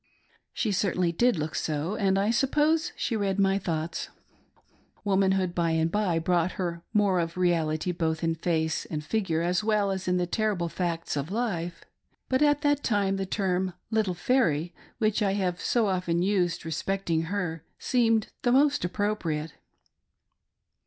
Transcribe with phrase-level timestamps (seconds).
[0.51, 4.09] She certainly did look so, and I suppose she read my thoughts.
[5.03, 9.43] Womanhood, by and by, brought to her more of reality both in face and figure
[9.43, 11.85] as well as in the terrible facts of life;
[12.29, 17.21] but at that time the term" little fairy," which I have so often used respecting
[17.25, 19.53] her, seemed the most appropriate.